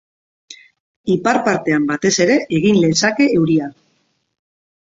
Ipar-partean, 1.15 1.85
batez 1.93 2.13
ere, 2.25 2.39
egin 2.61 2.81
lezake 2.87 3.31
euria. 3.37 3.73